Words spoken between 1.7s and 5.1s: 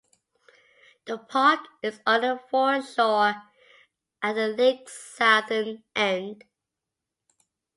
is on the foreshore at the lake's